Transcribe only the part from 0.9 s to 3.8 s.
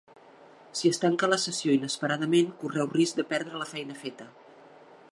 es tanca la sessió inesperadament correu risc de perdre la